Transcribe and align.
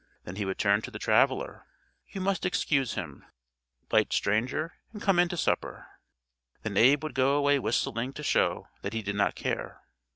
Then 0.23 0.37
he 0.37 0.45
would 0.45 0.57
turn 0.57 0.81
to 0.81 0.89
the 0.89 0.97
traveler, 0.97 1.67
"You 2.09 2.21
must 2.21 2.43
excuse 2.43 2.95
him. 2.95 3.23
'Light, 3.91 4.11
stranger, 4.13 4.73
and 4.93 4.99
come 4.99 5.19
in 5.19 5.29
to 5.29 5.37
supper." 5.37 5.85
Then 6.63 6.75
Abe 6.75 7.03
would 7.03 7.13
go 7.13 7.35
away 7.35 7.59
whistling 7.59 8.11
to 8.13 8.23
show 8.23 8.67
that 8.81 8.93
he 8.93 9.03
did 9.03 9.15
not 9.15 9.35
care. 9.35 9.79